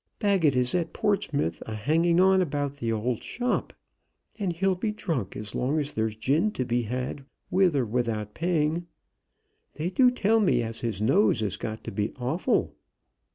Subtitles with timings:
[0.17, 3.71] Baggett is at Portsmouth, a hanging on about the old shop.
[4.39, 8.33] And he'll be drunk as long as there's gin to be had with or without
[8.33, 8.87] paying.
[9.75, 12.73] They do tell me as his nose is got to be awful.